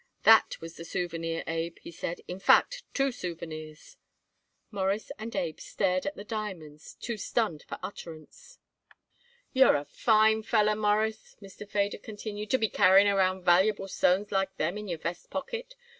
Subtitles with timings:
[0.23, 2.21] "That was the souvenir, Abe," he said.
[2.27, 3.97] "In fact, two souvenirs."
[4.71, 8.57] Morris and Abe stared at the diamonds, too stunned for utterance.
[9.53, 11.69] "You're a fine feller, Mawruss," Mr.
[11.69, 15.75] Feder continued, "to be carrying around valuable stones like them in your vest pocket.